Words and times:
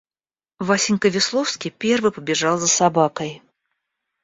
Васенька 0.67 1.09
Весловский 1.11 1.69
первый 1.69 2.11
побежал 2.11 2.57
за 2.57 2.67
собакой. 2.67 3.43